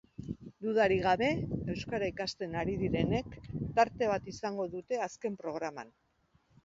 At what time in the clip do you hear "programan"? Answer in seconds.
5.45-5.93